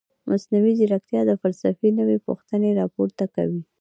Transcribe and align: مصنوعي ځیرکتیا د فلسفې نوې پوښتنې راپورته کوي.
مصنوعي 0.29 0.73
ځیرکتیا 0.79 1.21
د 1.25 1.31
فلسفې 1.41 1.89
نوې 1.99 2.17
پوښتنې 2.27 2.69
راپورته 2.79 3.25
کوي. 3.35 3.61